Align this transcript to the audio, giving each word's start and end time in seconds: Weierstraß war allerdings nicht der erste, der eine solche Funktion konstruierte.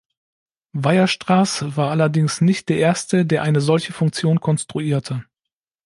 Weierstraß 0.73 1.77
war 1.77 1.91
allerdings 1.91 2.41
nicht 2.41 2.69
der 2.69 2.79
erste, 2.79 3.23
der 3.23 3.43
eine 3.43 3.61
solche 3.61 3.93
Funktion 3.93 4.39
konstruierte. 4.39 5.25